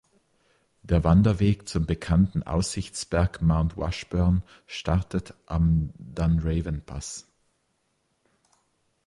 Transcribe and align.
Der 0.81 1.03
Wanderweg 1.03 1.67
zum 1.69 1.85
bekannten 1.85 2.41
Aussichtsberg 2.41 3.39
Mount 3.43 3.77
Washburn 3.77 4.41
startet 4.65 5.35
am 5.45 5.93
Dunraven 5.99 6.81
Pass. 6.83 7.27